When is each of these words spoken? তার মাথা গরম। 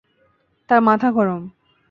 তার 0.69 0.79
মাথা 0.81 1.09
গরম। 1.11 1.41